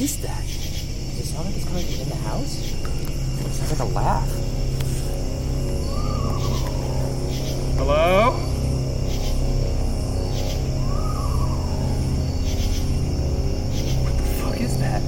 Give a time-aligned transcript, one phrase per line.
[0.00, 0.42] is that?
[0.42, 2.58] Does it sound like it's coming in the house?
[2.58, 4.28] It sounds like a laugh.
[7.76, 8.32] Hello?
[14.02, 15.02] What the fuck is that?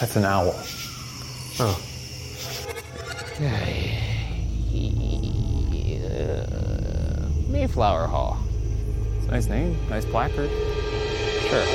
[0.00, 0.54] That's an owl.
[1.60, 1.80] Oh.
[7.48, 8.43] Mayflower Hall.
[9.34, 10.48] It's a nice name, nice placard.
[11.48, 11.66] Sure.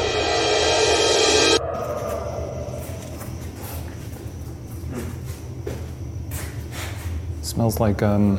[7.42, 8.38] Smells like um.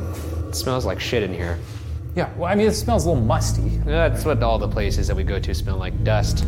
[0.48, 1.58] It smells like shit in here.
[2.14, 3.76] Yeah, well, I mean, it smells a little musty.
[3.84, 6.46] That's what all the places that we go to smell like dust.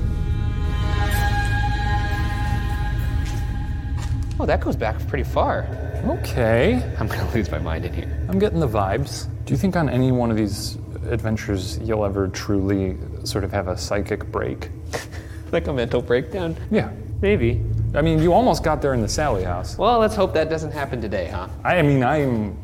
[4.40, 5.66] Oh, that goes back pretty far.
[6.06, 8.26] Okay, I'm gonna lose my mind in here.
[8.30, 9.28] I'm getting the vibes.
[9.44, 10.78] Do you think on any one of these
[11.10, 14.70] adventures you'll ever truly sort of have a psychic break?
[15.52, 16.56] Like a mental breakdown?
[16.70, 16.90] Yeah.
[17.20, 17.62] Maybe.
[17.94, 19.76] I mean, you almost got there in the Sallie house.
[19.76, 21.48] Well, let's hope that doesn't happen today, huh?
[21.62, 22.56] I, mean, I'm.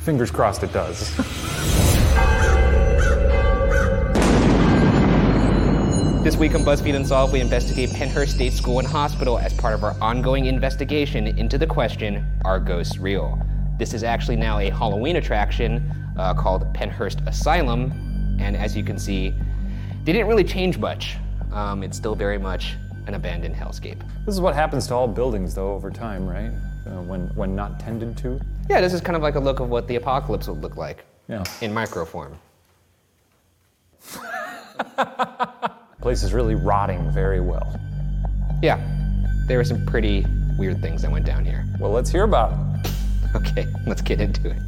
[0.00, 1.14] Fingers crossed it does.
[6.24, 9.84] This week on BuzzFeed Unsolved, we investigate Pennhurst State School and Hospital as part of
[9.84, 13.38] our ongoing investigation into the question Are ghosts real?
[13.78, 17.92] This is actually now a Halloween attraction uh, called Pennhurst Asylum,
[18.40, 19.30] and as you can see,
[20.04, 21.16] they didn't really change much.
[21.52, 22.74] Um, it's still very much
[23.06, 24.00] an abandoned hellscape.
[24.24, 26.50] this is what happens to all buildings, though, over time, right?
[26.86, 28.40] Uh, when when not tended to.
[28.70, 31.04] Yeah, this is kind of like a look of what the apocalypse would look like
[31.28, 31.42] Yeah.
[31.60, 32.34] in microform.
[36.00, 37.78] Place is really rotting very well.
[38.62, 38.78] Yeah,
[39.48, 40.24] there were some pretty
[40.58, 41.64] weird things that went down here.
[41.80, 42.90] Well, let's hear about it.
[43.34, 44.58] Okay, let's get into it.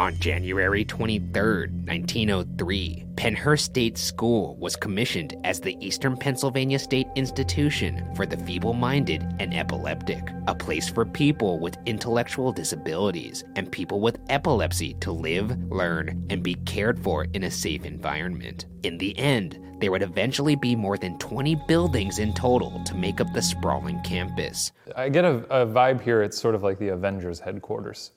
[0.00, 8.08] On January 23, 1903, Pennhurst State School was commissioned as the Eastern Pennsylvania State Institution
[8.14, 14.00] for the Feeble Minded and Epileptic, a place for people with intellectual disabilities and people
[14.00, 18.66] with epilepsy to live, learn, and be cared for in a safe environment.
[18.84, 23.20] In the end, there would eventually be more than 20 buildings in total to make
[23.20, 24.70] up the sprawling campus.
[24.94, 26.22] I get a, a vibe here.
[26.22, 28.12] It's sort of like the Avengers headquarters.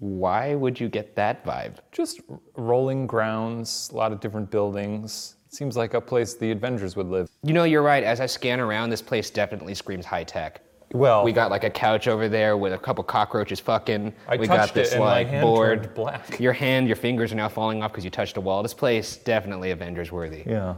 [0.00, 1.76] Why would you get that vibe?
[1.92, 2.20] Just
[2.56, 5.36] rolling grounds, a lot of different buildings.
[5.46, 7.30] It seems like a place the Avengers would live.
[7.42, 8.02] You know, you're right.
[8.02, 10.62] As I scan around, this place definitely screams high tech.
[10.92, 14.12] Well, We got like a couch over there with a couple cockroaches fucking.
[14.26, 15.94] I we touched got this it and my like hand board.
[15.94, 16.40] black.
[16.40, 18.62] Your hand, your fingers are now falling off because you touched a wall.
[18.62, 20.42] This place definitely Avengers worthy.
[20.46, 20.74] yeah.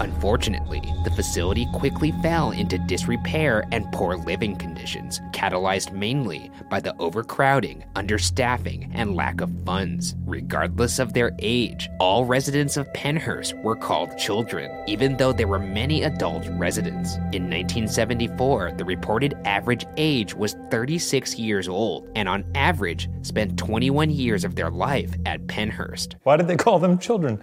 [0.00, 6.96] Unfortunately, the facility quickly fell into disrepair and poor living conditions, catalyzed mainly by the
[6.98, 10.16] overcrowding, understaffing, and lack of funds.
[10.26, 15.58] Regardless of their age, all residents of Pennhurst were called children, even though there were
[15.58, 17.14] many adult residents.
[17.32, 24.10] In 1974, the reported average age was 36 years old, and on average, spent 21
[24.10, 26.16] years of their life at Pennhurst.
[26.24, 27.40] Why did they call them children?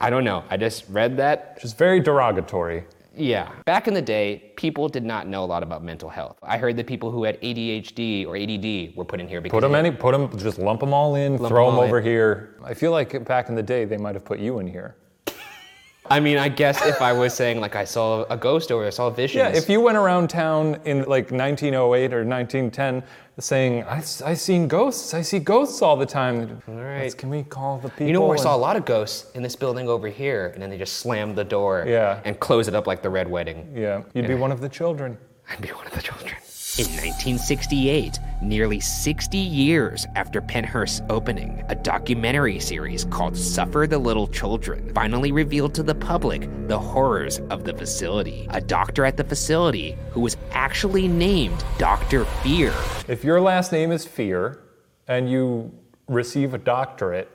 [0.00, 0.44] I don't know.
[0.50, 1.60] I just read that.
[1.60, 2.84] Just very derogatory.
[3.14, 3.50] Yeah.
[3.64, 6.36] Back in the day, people did not know a lot about mental health.
[6.42, 9.62] I heard that people who had ADHD or ADD were put in here because Put
[9.62, 11.98] them any, put them, just lump them all in, Lump throw 'em them all over
[12.00, 12.04] in.
[12.04, 12.56] here.
[12.62, 14.96] I feel like back in the day they might have put you in here.
[16.10, 18.90] I mean, I guess if I was saying like I saw a ghost or I
[18.90, 19.38] saw visions.
[19.38, 23.02] Yeah, if you went around town in like 1908 or 1910
[23.38, 26.62] saying, I, I seen ghosts, I see ghosts all the time.
[26.68, 27.14] All right.
[27.16, 28.06] Can we call the people?
[28.06, 30.62] You know where I saw a lot of ghosts in this building over here, and
[30.62, 32.20] then they just slammed the door Yeah.
[32.24, 33.72] and close it up like the Red Wedding.
[33.74, 35.18] Yeah, you'd be one of the children.
[35.50, 36.34] I'd be one of the children.
[36.78, 44.28] In 1968, nearly 60 years after Pennhurst's opening, a documentary series called Suffer the Little
[44.28, 48.46] Children finally revealed to the public the horrors of the facility.
[48.50, 52.26] A doctor at the facility who was actually named Dr.
[52.42, 52.74] Fear
[53.08, 54.60] If your last name is Fear
[55.08, 55.72] and you
[56.08, 57.30] receive a doctorate,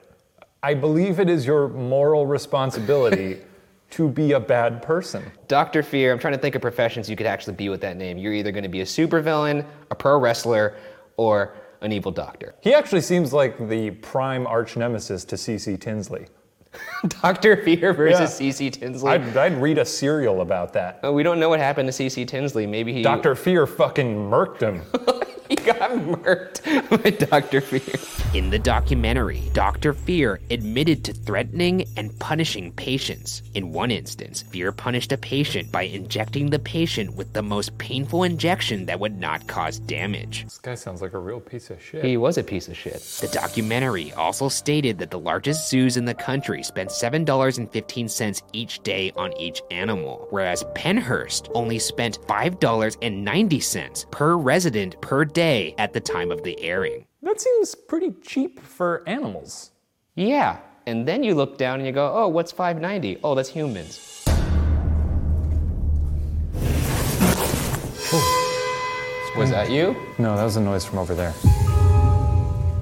[0.62, 3.40] I believe it is your moral responsibility
[3.92, 5.30] to be a bad person.
[5.48, 5.84] Dr.
[5.84, 8.18] Fear, I'm trying to think of professions you could actually be with that name.
[8.18, 10.76] You're either going to be a supervillain, a pro wrestler,
[11.18, 12.56] or an evil doctor.
[12.62, 15.78] He actually seems like the prime arch nemesis to C.C.
[15.78, 16.28] Tinsley.
[17.22, 17.58] Dr.
[17.64, 18.50] Fear versus Yeah.
[18.50, 19.12] CC Tinsley.
[19.12, 21.04] I'd, I'd read a serial about that.
[21.04, 22.66] Uh, we don't know what happened to CC Tinsley.
[22.66, 23.36] Maybe he Dr.
[23.36, 24.82] Fear fucking murked him.
[25.62, 27.62] he got got murked by Dr.
[27.62, 28.00] Fear.
[28.34, 29.94] In the documentary, Dr.
[29.94, 33.42] Fear admitted to threatening and punishing patients.
[33.54, 38.24] In one instance, Fear punished a patient by injecting the patient with the most painful
[38.24, 40.44] injection that would not cause damage.
[40.46, 42.04] This guy sounds like a real piece of shit.
[42.04, 43.02] He was a piece of shit.
[43.22, 49.12] The documentary also stated that the largest zoos in the country spent $7.15 each day
[49.16, 56.32] on each animal, whereas Pennhurst only spent $5.90 per resident per day at the time
[56.32, 57.06] of the airing.
[57.22, 59.72] That seems pretty cheap for animals.
[60.16, 60.58] Yeah.
[60.88, 63.20] And then you look down and you go, oh, what's 590?
[63.24, 64.08] Oh, that's humans.
[69.38, 69.96] Was that you?
[70.20, 71.34] No, that was a noise from over there.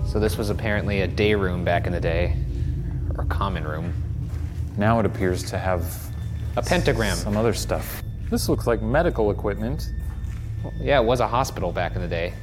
[0.08, 2.36] So this was apparently a day room back in the day,
[3.16, 3.94] or a common room.
[4.78, 5.84] Now it appears to have
[6.56, 7.16] A pentagram.
[7.16, 8.02] some other stuff.
[8.32, 9.92] This looks like medical equipment.
[10.80, 12.34] Yeah, it was a hospital back in the day.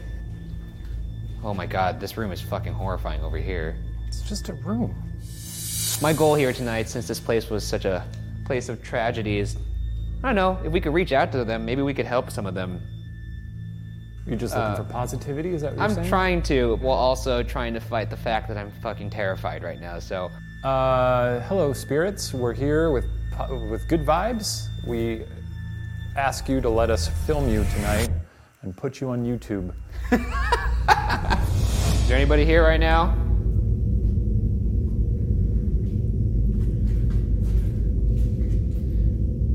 [1.43, 3.77] Oh my god, this room is fucking horrifying over here.
[4.07, 4.95] It's just a room.
[6.03, 8.05] My goal here tonight, since this place was such a
[8.45, 9.57] place of tragedy, is
[10.23, 12.47] I don't know, if we could reach out to them, maybe we could help some
[12.47, 12.81] of them.
[14.27, 15.51] You're just looking for positivity?
[15.51, 15.99] Is that what you're saying?
[15.99, 16.09] I'm saying?
[16.09, 20.01] trying to, while also trying to fight the fact that I'm fucking terrified right now,
[20.01, 20.31] so.
[20.65, 22.35] Uh, hello, spirits.
[22.35, 23.05] We're here with
[23.71, 24.69] with good vibes.
[24.87, 25.25] We
[26.17, 28.11] ask you to let us film you tonight
[28.63, 29.75] and put you on YouTube.
[32.07, 33.17] Is there anybody here right now?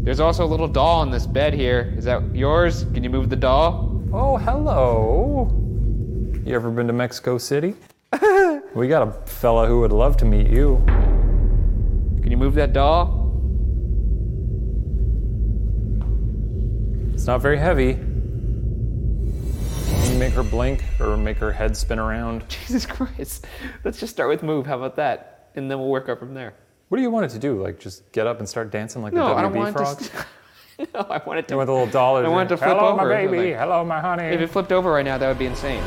[0.03, 1.93] There's also a little doll in this bed here.
[1.95, 2.83] Is that yours?
[2.93, 4.03] Can you move the doll?
[4.11, 5.49] Oh, hello.
[6.43, 7.73] You ever been to Mexico City?
[8.75, 10.83] we got a fella who would love to meet you.
[10.85, 13.31] Can you move that doll?
[17.13, 17.97] It's not very heavy.
[20.21, 22.43] Can you make her blink or make her head spin around?
[22.49, 23.47] Jesus Christ.
[23.83, 24.67] Let's just start with move.
[24.67, 25.49] How about that?
[25.55, 26.53] And then we'll work up from there.
[26.89, 27.59] What do you want it to do?
[27.59, 29.73] Like just get up and start dancing like No, the I don't WB want it
[29.73, 29.97] frog?
[29.97, 30.87] to.
[30.93, 31.53] no, I want it to.
[31.55, 32.17] You want the little doll?
[32.17, 32.97] I want it to flip Hello, over.
[32.97, 33.49] my baby.
[33.53, 34.25] Like- Hello, my honey.
[34.25, 35.81] If it flipped over right now, that would be insane.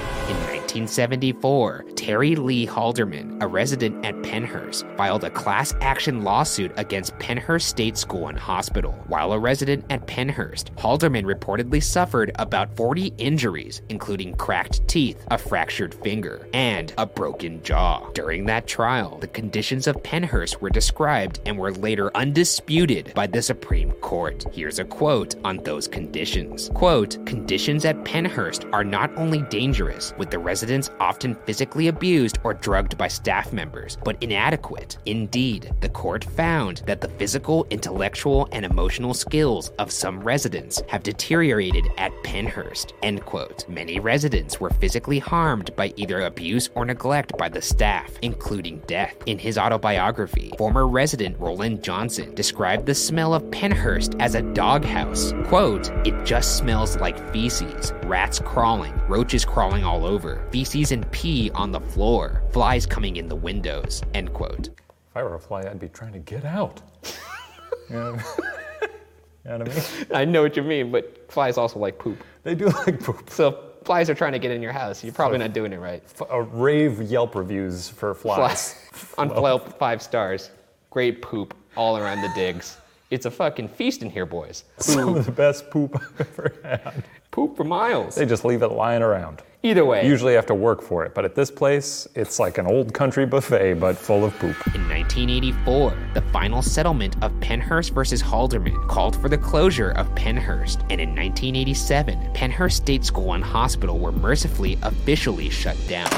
[0.75, 7.17] In 1974, Terri Lee Halderman, a resident at Pennhurst, filed a class action lawsuit against
[7.19, 8.91] Pennhurst State School and Hospital.
[9.07, 15.39] While a resident at Pennhurst, Halderman reportedly suffered about 40 injuries, including cracked teeth, a
[15.39, 18.11] fractured finger, and a broken jaw.
[18.11, 23.43] During that trial, the conditions of Pennhurst were described and were later undisputed by the
[23.43, 24.45] Supreme Court.
[24.53, 26.69] Here's a quote on those conditions.
[26.75, 32.55] Quote, conditions at Pennhurst are not only dangerous, with the residents often physically abused or
[32.55, 34.97] drugged by staff members, but inadequate.
[35.05, 41.03] Indeed, the court found that the physical, intellectual, and emotional skills of some residents have
[41.03, 42.93] deteriorated at Pennhurst.
[43.03, 43.69] End quote.
[43.69, 49.15] Many residents were physically harmed by either abuse or neglect by the staff, including death.
[49.27, 55.35] In his autobiography, former resident Roland Johnson described the smell of Pennhurst as a doghouse.
[55.45, 61.51] Quote, it just smells like feces, rats crawling, roaches crawling all over, feces and pee
[61.53, 64.05] on the floor, flies coming in the windows.
[64.15, 64.69] End quote.
[64.69, 66.81] If I were a fly, I'd be trying to get out.
[67.91, 68.17] you, know,
[68.83, 69.85] you know what I mean?
[70.15, 72.23] I know what you mean, but flies also like poop.
[72.45, 73.31] They do like poop.
[73.31, 75.03] So flies are trying to get in your house.
[75.03, 76.05] You're probably not doing it right.
[76.05, 78.75] F- uh, rave Yelp reviews for flies.
[78.93, 80.53] Flies on Yelp, five stars.
[80.91, 82.77] Great poop all around the digs.
[83.11, 84.63] It's a fucking feast in here, boys.
[84.79, 87.05] Some of the best poop I've ever had.
[87.33, 88.15] Poop for miles.
[88.15, 89.43] They just leave it lying around.
[89.65, 92.67] Either way, Usually have to work for it, but at this place, it's like an
[92.67, 94.55] old country buffet, but full of poop.
[94.75, 100.83] In 1984, the final settlement of Pennhurst versus Halderman called for the closure of Pennhurst,
[100.91, 106.11] and in 1987, Pennhurst State School and Hospital were mercifully officially shut down.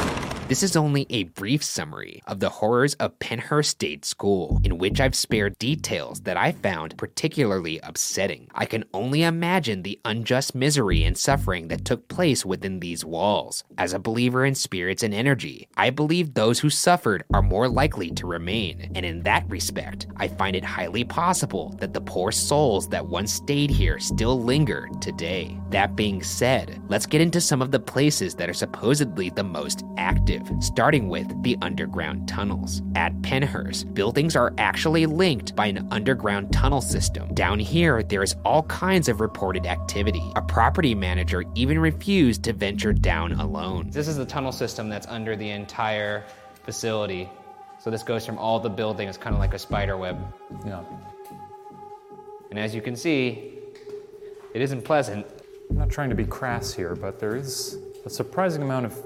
[0.48, 5.00] This is only a brief summary of the horrors of Pennhurst State School, in which
[5.00, 8.48] I've spared details that I found particularly upsetting.
[8.54, 13.35] I can only imagine the unjust misery and suffering that took place within these walls.
[13.76, 18.10] As a believer in spirits and energy, I believe those who suffered are more likely
[18.12, 22.88] to remain, and in that respect, I find it highly possible that the poor souls
[22.88, 25.60] that once stayed here still linger today.
[25.68, 29.84] That being said, let's get into some of the places that are supposedly the most
[29.98, 32.80] active, starting with the underground tunnels.
[32.94, 37.34] At Pennhurst, buildings are actually linked by an underground tunnel system.
[37.34, 40.32] Down here, there is all kinds of reported activity.
[40.36, 43.90] A property manager even refused to venture down alone.
[43.90, 46.24] this is the tunnel system that's under the entire
[46.64, 47.28] facility.
[47.78, 50.18] So this goes from all the buildings, kind of like a spider web.
[50.66, 50.82] Yeah.
[52.50, 53.52] And as you can see,
[54.54, 55.26] it isn't pleasant.
[55.70, 58.96] I'm not trying to be crass here, but there is a surprising amount of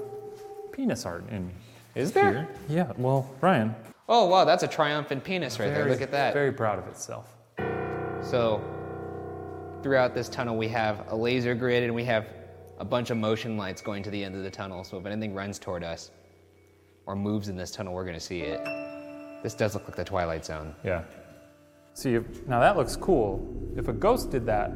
[0.71, 1.51] penis art in
[1.95, 2.31] Is there?
[2.31, 2.47] here.
[2.69, 3.75] Yeah, well, Ryan.
[4.07, 5.87] Oh, wow, that's a triumphant penis right there.
[5.87, 6.33] Look at that.
[6.33, 7.27] Very proud of itself.
[8.21, 8.61] So,
[9.83, 12.27] throughout this tunnel, we have a laser grid and we have
[12.81, 14.83] a bunch of motion lights going to the end of the tunnel.
[14.83, 16.09] So, if anything runs toward us
[17.05, 18.59] or moves in this tunnel, we're going to see it.
[19.43, 20.73] This does look like the Twilight Zone.
[20.83, 21.03] Yeah.
[21.93, 23.47] See, if, now that looks cool.
[23.77, 24.71] If a ghost did that,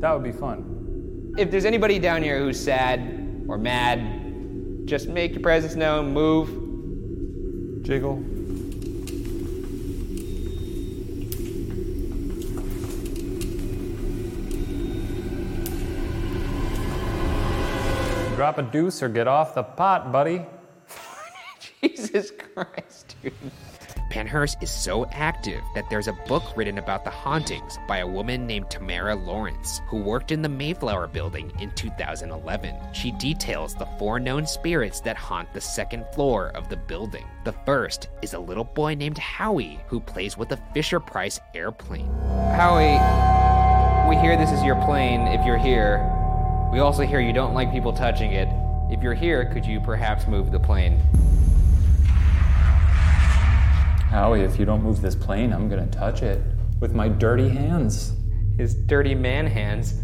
[0.00, 1.32] that would be fun.
[1.38, 7.82] If there's anybody down here who's sad or mad, just make your presence known, move.
[7.82, 8.22] Jiggle.
[18.40, 20.46] Drop a deuce or get off the pot, buddy.
[21.82, 23.34] Jesus Christ, dude.
[24.10, 28.46] Pennhurst is so active that there's a book written about the hauntings by a woman
[28.46, 32.74] named Tamara Lawrence, who worked in the Mayflower building in 2011.
[32.94, 37.26] She details the four known spirits that haunt the second floor of the building.
[37.44, 42.10] The first is a little boy named Howie, who plays with a Fisher Price airplane.
[42.56, 42.96] Howie,
[44.08, 46.19] we hear this is your plane if you're here.
[46.72, 48.48] We also hear you don't like people touching it.
[48.92, 51.00] If you're here, could you perhaps move the plane?
[54.08, 56.40] Howie, if you don't move this plane, I'm gonna touch it
[56.78, 58.12] with my dirty hands.
[58.56, 59.94] His dirty man hands.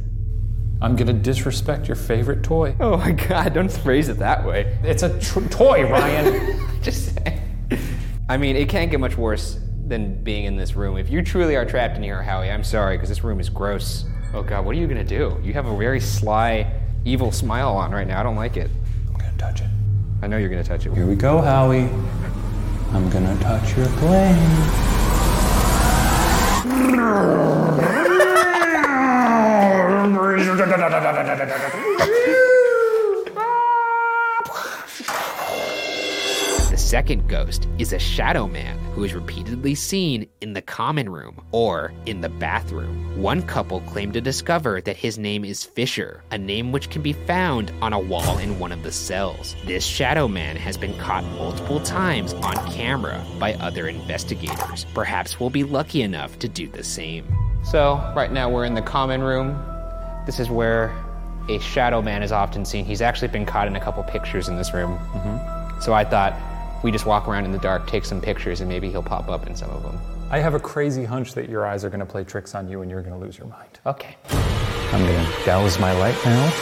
[0.83, 2.75] I'm gonna disrespect your favorite toy.
[2.81, 4.77] Oh my god, don't phrase it that way.
[4.83, 6.61] It's a tr- toy, Ryan.
[6.83, 7.41] Just saying.
[8.29, 10.97] I mean, it can't get much worse than being in this room.
[10.97, 14.05] If you truly are trapped in here, Howie, I'm sorry, because this room is gross.
[14.37, 15.41] Oh god, what are you gonna do?
[15.43, 16.71] You have a very sly,
[17.07, 18.21] evil smile on right now.
[18.21, 18.71] I don't like it.
[19.09, 19.69] I'm gonna touch it.
[20.21, 20.93] I know you're gonna touch it.
[20.93, 21.89] Here we go, Howie.
[22.93, 24.37] I'm gonna touch your plane.
[36.87, 41.93] Second ghost is a shadow man who is repeatedly seen in the common room or
[42.07, 43.21] in the bathroom.
[43.21, 47.13] One couple claimed to discover that his name is Fisher, a name which can be
[47.13, 49.57] found on a wall in one of the cells.
[49.65, 54.87] This shadow man has been caught multiple times on camera by other investigators.
[54.95, 57.27] Perhaps we'll be lucky enough to do the same.
[57.65, 59.61] So, right now we're in the common room.
[60.25, 60.97] This is where
[61.49, 62.85] a shadow man is often seen.
[62.85, 64.97] He's actually been caught in a couple pictures in this room.
[64.99, 65.81] Mm-hmm.
[65.81, 66.33] So I thought
[66.83, 69.47] we just walk around in the dark, take some pictures, and maybe he'll pop up
[69.47, 69.99] in some of them.
[70.31, 72.91] I have a crazy hunch that your eyes are gonna play tricks on you and
[72.91, 73.79] you're gonna lose your mind.
[73.87, 74.17] Okay.
[74.29, 76.53] I'm gonna douse my light now.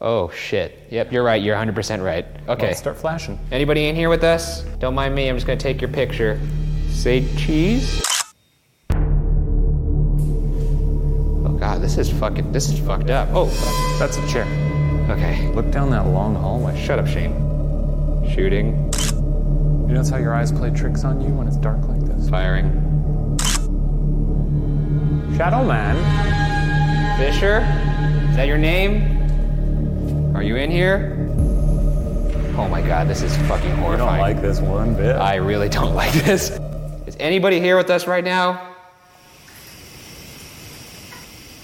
[0.00, 0.78] Oh shit.
[0.90, 1.42] Yep, you're right.
[1.42, 2.26] You're 100% right.
[2.48, 2.68] Okay.
[2.68, 3.38] Let's start flashing.
[3.52, 4.62] Anybody in here with us?
[4.78, 5.28] Don't mind me.
[5.28, 6.40] I'm just gonna take your picture.
[6.88, 8.02] Say cheese.
[11.46, 12.52] Oh god, this is fucking.
[12.52, 13.28] This is fucked up.
[13.32, 13.46] Oh.
[13.46, 13.98] fuck.
[13.98, 14.44] That's a chair.
[15.10, 15.48] Okay.
[15.52, 16.82] Look down that long hallway.
[16.82, 17.43] Shut up, Shane.
[18.34, 18.90] Shooting.
[19.86, 22.28] You notice how your eyes play tricks on you when it's dark like this?
[22.28, 22.68] Firing.
[25.36, 25.94] Shadow Man.
[27.16, 27.58] Fisher?
[28.28, 30.34] Is that your name?
[30.34, 31.16] Are you in here?
[32.58, 34.00] Oh my god, this is fucking horrifying.
[34.00, 35.14] I don't like this one bit.
[35.14, 36.50] I really don't like this.
[37.06, 38.74] Is anybody here with us right now?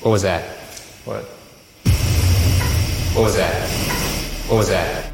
[0.03, 0.45] What was that?
[1.05, 1.25] what?
[3.17, 3.69] What was that?
[4.49, 5.11] What was that?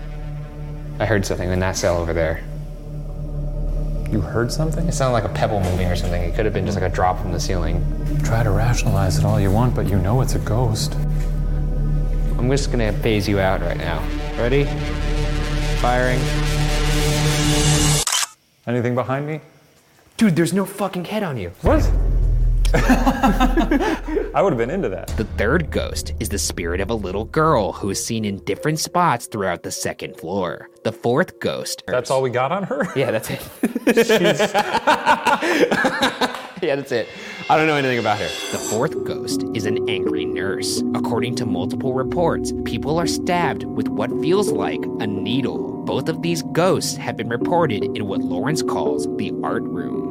[0.98, 2.42] I heard something in that cell over there.
[4.10, 4.86] You heard something?
[4.88, 6.22] It sounded like a pebble moving or something.
[6.22, 7.84] It could have been just like a drop from the ceiling.
[8.24, 10.94] Try to rationalize it all you want, but you know it's a ghost.
[12.38, 14.02] I'm just gonna phase you out right now.
[14.38, 14.64] Ready?
[15.82, 16.20] Firing.
[18.66, 19.40] Anything behind me?
[20.16, 21.50] Dude, there's no fucking head on you.
[21.60, 21.82] What?
[22.76, 25.08] I would have been into that.
[25.16, 28.78] The third ghost is the spirit of a little girl who is seen in different
[28.78, 30.68] spots throughout the second floor.
[30.84, 31.82] The fourth ghost.
[31.86, 32.86] That's all we got on her?
[32.96, 33.40] Yeah, that's it.
[36.62, 37.08] yeah, that's it.
[37.48, 38.28] I don't know anything about her.
[38.52, 40.82] The fourth ghost is an angry nurse.
[40.94, 45.82] According to multiple reports, people are stabbed with what feels like a needle.
[45.84, 50.05] Both of these ghosts have been reported in what Lawrence calls the art room.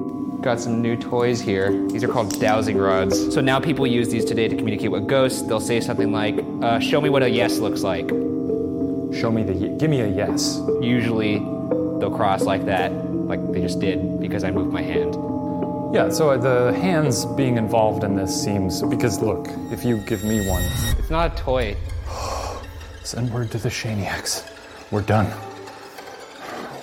[0.45, 1.71] Got some new toys here.
[1.87, 3.33] These are called dowsing rods.
[3.33, 5.41] So now people use these today to communicate with ghosts.
[5.41, 8.07] They'll say something like, uh, "Show me what a yes looks like."
[9.19, 9.55] Show me the.
[9.55, 10.61] Ye- give me a yes.
[10.81, 11.39] Usually,
[11.99, 12.91] they'll cross like that,
[13.27, 15.15] like they just did because I moved my hand.
[15.95, 18.83] Yeah, so the hands being involved in this seems.
[18.83, 20.61] Because look, if you give me one,
[20.99, 21.75] It's not a toy.
[23.03, 24.43] send word to the Shaniacs.
[24.91, 25.25] We're done.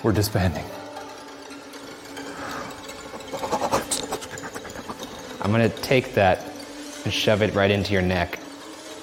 [0.03, 0.65] We're disbanding.
[5.43, 6.43] I'm gonna take that
[7.03, 8.39] and shove it right into your neck.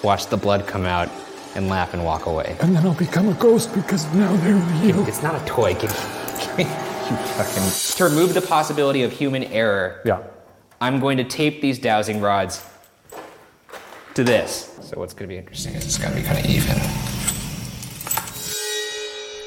[0.03, 1.11] Watch the blood come out,
[1.55, 2.57] and laugh and walk away.
[2.61, 5.07] And then I'll become a ghost because now they're real.
[5.07, 5.75] It's not a toy.
[5.75, 5.91] Give,
[6.39, 6.65] give me,
[7.11, 7.97] you fucking.
[7.97, 10.23] To remove the possibility of human error, Yeah.
[10.81, 12.65] I'm going to tape these dowsing rods
[14.15, 14.79] to this.
[14.83, 16.77] So what's going to be interesting is it's going to be kind of even.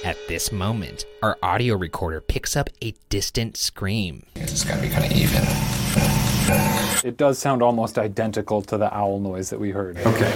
[0.05, 4.25] At this moment, our audio recorder picks up a distant scream.
[4.35, 6.22] It's going to be kind of even.
[7.03, 9.97] It does sound almost identical to the owl noise that we heard.
[9.97, 10.31] Okay.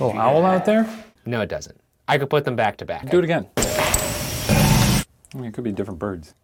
[0.00, 0.88] Little owl out there?
[1.26, 1.80] No, it doesn't.
[2.08, 3.08] I could put them back to back.
[3.08, 3.46] Do it again.
[3.56, 6.34] I mean, it could be different birds.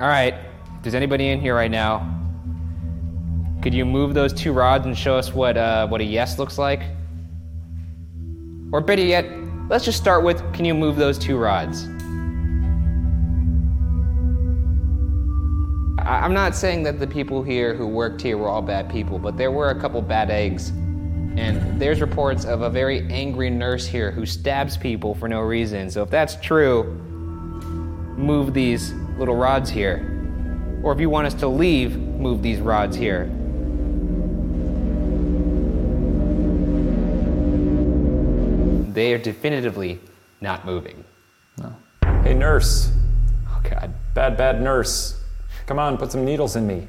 [0.00, 0.34] All right.
[0.82, 2.16] Does anybody in here right now?
[3.62, 6.56] Could you move those two rods and show us what uh, what a yes looks
[6.56, 6.80] like?
[8.72, 9.26] Or better yet,
[9.68, 11.86] let's just start with can you move those two rods?
[16.10, 19.36] I'm not saying that the people here who worked here were all bad people, but
[19.36, 20.70] there were a couple bad eggs.
[20.70, 25.88] And there's reports of a very angry nurse here who stabs people for no reason.
[25.88, 26.82] So if that's true,
[28.16, 30.80] move these little rods here.
[30.82, 33.26] Or if you want us to leave, move these rods here.
[38.92, 40.00] They are definitively
[40.40, 41.04] not moving.
[41.58, 41.72] No.
[42.24, 42.90] Hey, nurse.
[43.48, 43.94] Oh, God.
[44.14, 45.19] Bad, bad nurse.
[45.70, 46.88] Come on, put some needles in me.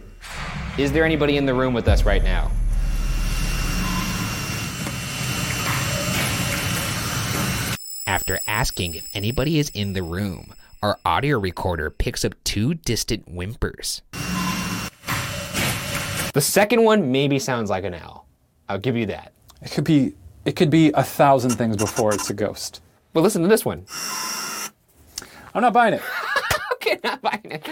[0.75, 2.49] Is there anybody in the room with us right now?
[8.07, 13.27] After asking if anybody is in the room, our audio recorder picks up two distant
[13.27, 14.01] whimpers.
[16.33, 18.25] The second one maybe sounds like an owl.
[18.67, 19.31] I'll give you that.
[19.61, 20.15] It could be.
[20.43, 22.81] It could be a thousand things before it's a ghost.
[23.13, 23.85] But listen to this one.
[25.53, 26.01] I'm not buying it.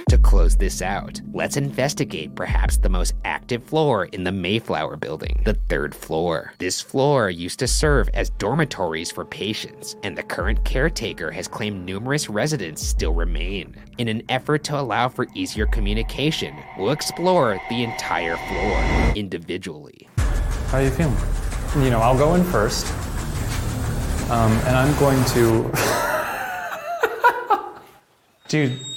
[0.09, 5.41] To close this out, let's investigate perhaps the most active floor in the Mayflower building,
[5.45, 6.53] the third floor.
[6.57, 11.85] This floor used to serve as dormitories for patients, and the current caretaker has claimed
[11.85, 13.73] numerous residents still remain.
[13.97, 20.09] In an effort to allow for easier communication, we'll explore the entire floor individually.
[20.67, 21.15] How are you feeling?
[21.83, 22.85] You know, I'll go in first.
[24.29, 25.71] Um, and I'm going to.
[28.49, 28.88] Dude.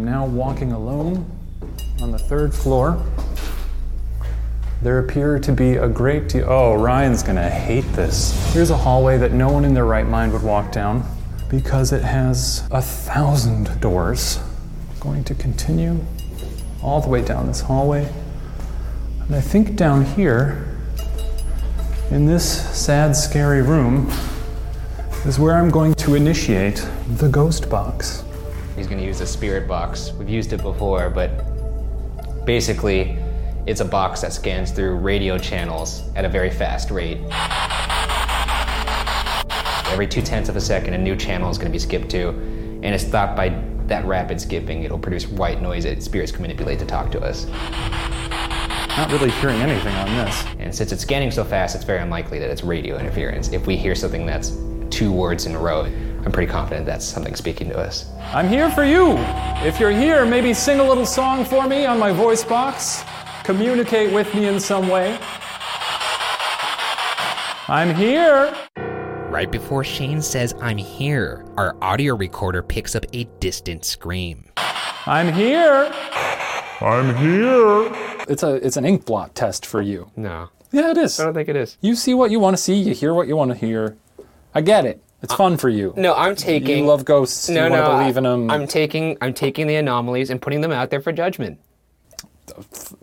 [0.00, 1.30] Am now walking alone
[2.00, 3.04] on the third floor.
[4.80, 6.46] There appear to be a great deal.
[6.48, 8.32] Oh, Ryan's gonna hate this.
[8.54, 11.04] Here's a hallway that no one in their right mind would walk down
[11.50, 14.38] because it has a thousand doors.
[15.00, 16.02] Going to continue
[16.82, 18.10] all the way down this hallway.
[19.26, 20.78] And I think down here,
[22.10, 24.10] in this sad, scary room,
[25.26, 28.24] is where I'm going to initiate the ghost box.
[28.80, 30.10] He's going to use a spirit box.
[30.12, 33.18] We've used it before, but basically,
[33.66, 37.18] it's a box that scans through radio channels at a very fast rate.
[39.92, 42.30] Every two tenths of a second, a new channel is going to be skipped to,
[42.30, 43.50] and it's thought by
[43.88, 47.44] that rapid skipping, it'll produce white noise that spirits can manipulate to talk to us.
[48.96, 50.42] Not really hearing anything on this.
[50.58, 53.52] And since it's scanning so fast, it's very unlikely that it's radio interference.
[53.52, 54.56] If we hear something that's
[54.88, 55.84] two words in a row,
[56.24, 58.10] I'm pretty confident that's something speaking to us.
[58.34, 59.14] I'm here for you.
[59.66, 63.02] If you're here, maybe sing a little song for me on my voice box.
[63.42, 65.18] Communicate with me in some way.
[67.68, 68.54] I'm here.
[69.30, 74.44] Right before Shane says, I'm here, our audio recorder picks up a distant scream.
[75.06, 75.90] I'm here.
[76.80, 77.90] I'm here.
[78.28, 78.54] It's a.
[78.56, 80.10] It's an ink blot test for you.
[80.16, 81.18] No, Yeah, it is.
[81.18, 81.78] I don't think it is.
[81.80, 82.74] You see what you want to see.
[82.74, 83.96] You hear what you want to hear.
[84.54, 85.02] I get it.
[85.22, 85.92] It's fun for you.
[85.96, 86.78] No, I'm taking.
[86.78, 87.48] You love ghosts.
[87.48, 88.50] No, you no, want to believe in them.
[88.50, 89.18] I'm taking.
[89.20, 91.58] I'm taking the anomalies and putting them out there for judgment.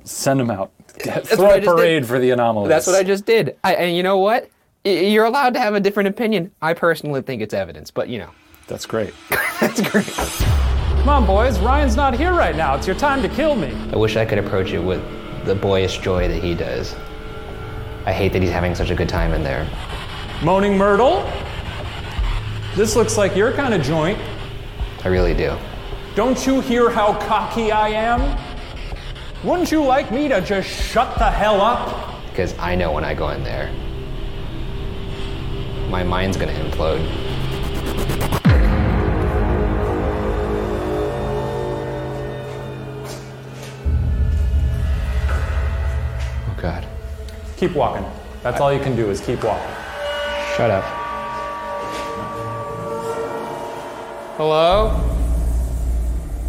[0.03, 0.71] Send them out.
[1.03, 1.75] Get, throw I a just did.
[1.75, 2.69] parade for the anomalies.
[2.69, 3.55] That's what I just did.
[3.63, 4.49] I, and you know what?
[4.83, 6.51] You're allowed to have a different opinion.
[6.61, 8.29] I personally think it's evidence, but you know,
[8.67, 9.13] That's great.
[9.59, 10.05] that's great.
[10.05, 11.59] Come on, boys.
[11.59, 12.75] Ryan's not here right now.
[12.75, 13.73] It's your time to kill me.
[13.93, 15.01] I wish I could approach it with
[15.45, 16.95] the boyish joy that he does.
[18.05, 19.69] I hate that he's having such a good time in there.
[20.43, 21.21] Moaning Myrtle.
[22.77, 24.19] This looks like your kind of joint.
[25.03, 25.57] I really do.
[26.13, 28.37] Don't you hear how cocky I am?
[29.43, 32.21] Wouldn't you like me to just shut the hell up?
[32.29, 33.71] Because I know when I go in there,
[35.89, 37.03] my mind's gonna implode.
[46.45, 46.85] Oh God.
[47.57, 48.05] Keep walking.
[48.43, 49.75] That's all you can do is keep walking.
[50.55, 51.06] Shut up.
[54.37, 54.93] Hello?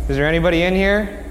[0.09, 1.25] Is there anybody in here?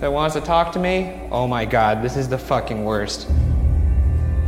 [0.00, 1.20] that wants to talk to me?
[1.30, 3.28] Oh my god, this is the fucking worst.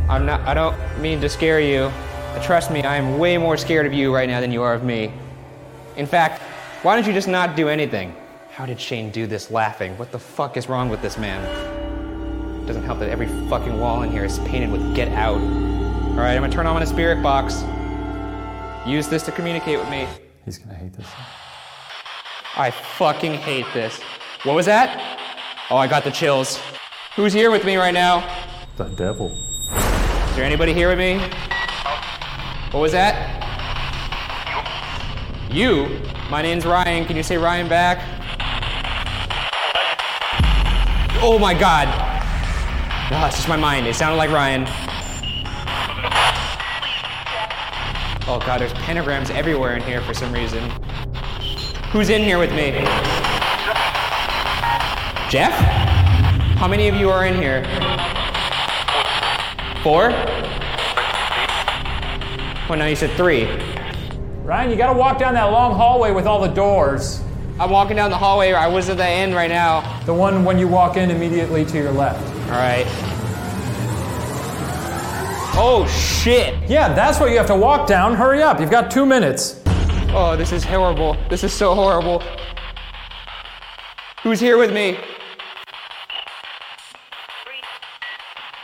[0.09, 1.83] I'm not, I don't mean to scare you.
[1.83, 4.73] Uh, trust me, I am way more scared of you right now than you are
[4.73, 5.13] of me.
[5.95, 6.41] In fact,
[6.83, 8.15] why don't you just not do anything?
[8.51, 9.97] How did Shane do this laughing?
[9.97, 11.43] What the fuck is wrong with this man?
[12.63, 15.37] It doesn't help that every fucking wall in here is painted with get out.
[15.37, 17.63] Alright, I'm gonna turn on my spirit box.
[18.87, 20.07] Use this to communicate with me.
[20.45, 21.07] He's gonna hate this.
[22.57, 23.99] I fucking hate this.
[24.43, 24.99] What was that?
[25.69, 26.59] Oh, I got the chills.
[27.15, 28.27] Who's here with me right now?
[28.75, 29.29] The devil.
[29.29, 31.19] Is there anybody here with me?
[32.71, 33.39] What was that?
[35.49, 36.01] You?
[36.29, 37.05] My name's Ryan.
[37.05, 37.99] Can you say Ryan back?
[41.21, 41.87] Oh my god.
[43.11, 43.87] No, it's just my mind.
[43.87, 44.65] It sounded like Ryan.
[48.25, 50.63] Oh god, there's pentagrams everywhere in here for some reason.
[51.91, 52.71] Who's in here with me?
[55.29, 55.51] Jeff?
[56.57, 57.63] How many of you are in here?
[59.83, 60.11] Four?
[62.69, 63.43] Oh no, you said three.
[64.43, 67.21] Ryan, you gotta walk down that long hallway with all the doors.
[67.59, 68.53] I'm walking down the hallway.
[68.53, 70.01] I was at the end right now.
[70.05, 72.25] The one when you walk in immediately to your left.
[72.45, 72.85] All right.
[75.55, 76.55] Oh shit!
[76.67, 78.15] Yeah, that's what you have to walk down.
[78.15, 79.61] Hurry up, you've got two minutes.
[80.15, 81.15] Oh, this is horrible.
[81.29, 82.23] This is so horrible.
[84.23, 84.97] Who's here with me?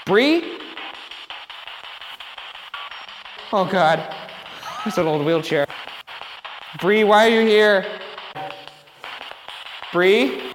[0.05, 0.57] Bree?
[3.53, 4.15] Oh god.
[4.85, 5.67] It's an old wheelchair.
[6.79, 7.85] Bree, why are you here?
[9.91, 10.51] Bree?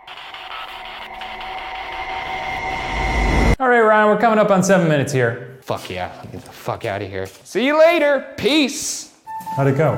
[3.60, 5.53] All right, Ryan, we're coming up on seven minutes here.
[5.64, 6.12] Fuck yeah.
[6.30, 7.24] Get the fuck out of here.
[7.24, 8.34] See you later.
[8.36, 9.14] Peace.
[9.56, 9.94] How'd it go?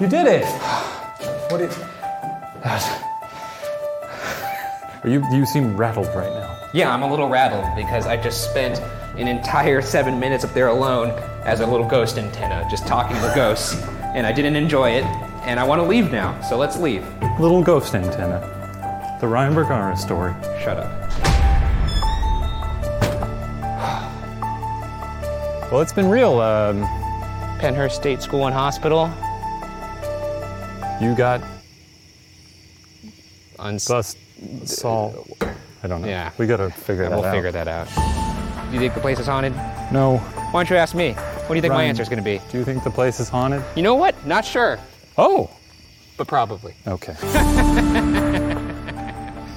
[0.00, 0.46] You did it.
[1.50, 1.70] What did?
[5.04, 6.70] you you seem rattled right now.
[6.72, 8.80] Yeah, I'm a little rattled because I just spent
[9.18, 11.10] an entire seven minutes up there alone
[11.44, 13.74] as a little ghost antenna, just talking to ghosts,
[14.14, 15.04] and I didn't enjoy it,
[15.44, 17.04] and I want to leave now, so let's leave.
[17.38, 18.40] Little ghost antenna.
[19.20, 20.32] The Ryan Bergara story.
[20.62, 21.29] Shut up.
[25.70, 26.40] Well, it's been real.
[26.40, 26.82] Um,
[27.60, 29.06] Pennhurst State School and Hospital.
[31.00, 31.40] you got
[33.58, 34.16] Uns- bust
[34.64, 35.26] Saul.
[35.82, 36.08] I don't know.
[36.08, 36.30] Yeah.
[36.38, 37.22] We gotta figure that out.
[37.22, 37.86] we'll figure that out.
[38.68, 39.54] Do you think the place is haunted?
[39.92, 40.18] No.
[40.50, 41.12] Why don't you ask me?
[41.12, 42.40] What do you think my answer is going to be?
[42.50, 43.62] Do you think the place is haunted?
[43.76, 44.14] You know what?
[44.26, 44.78] Not sure,
[45.18, 45.50] Oh.
[46.16, 46.74] but probably.
[46.86, 47.14] Okay.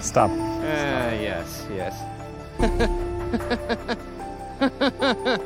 [0.01, 0.31] Stop.
[0.31, 1.93] Uh, yes, yes.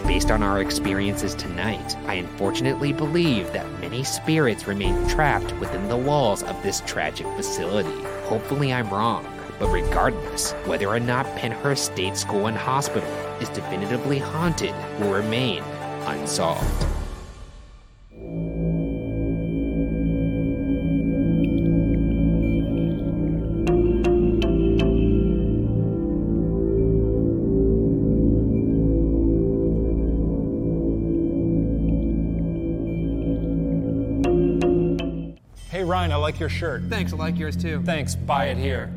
[0.07, 5.97] Based on our experiences tonight, I unfortunately believe that many spirits remain trapped within the
[5.97, 8.03] walls of this tragic facility.
[8.25, 9.27] Hopefully, I'm wrong.
[9.59, 13.09] But regardless, whether or not Pennhurst State School and Hospital
[13.41, 15.63] is definitively haunted will remain
[16.07, 16.88] unsolved.
[36.29, 36.83] Like your shirt.
[36.91, 37.81] Thanks, I like yours too.
[37.85, 38.15] Thanks.
[38.15, 38.93] Buy it here.